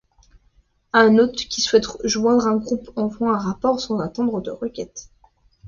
Un 0.93 1.19
hôte 1.19 1.35
qui 1.35 1.61
souhaite 1.61 1.85
joindre 2.03 2.47
un 2.47 2.55
groupe 2.57 2.89
envoie 2.95 3.35
un 3.35 3.37
rapport 3.37 3.79
sans 3.79 3.99
attendre 3.99 4.41
de 4.41 4.49
requête. 4.49 5.11